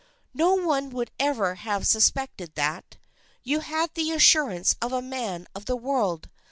[0.33, 2.97] "No one would ever have suspected that.
[3.43, 6.27] You had the assurance of a man of the world.